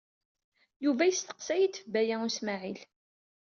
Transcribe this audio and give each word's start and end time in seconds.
Yuba 0.83 1.03
yesteqsa-yi-d 1.05 1.75
ɣef 1.77 1.87
Baya 1.93 2.15
U 2.25 2.27
Smaɛil. 2.37 2.79